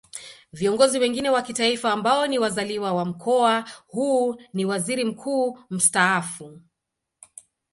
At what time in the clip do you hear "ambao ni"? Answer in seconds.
1.93-2.39